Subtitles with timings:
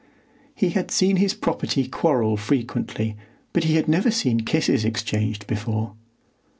[0.55, 3.15] He had seen his property quarrel frequently,
[3.53, 5.93] but he had never seen kisses exchanged before.